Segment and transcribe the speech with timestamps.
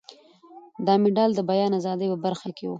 [0.85, 2.69] دا مډال د بیان ازادۍ په برخه کې و.